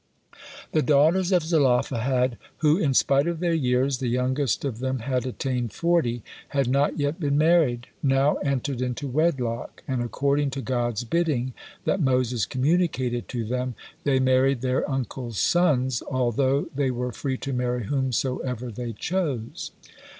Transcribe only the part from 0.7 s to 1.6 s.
The daughters of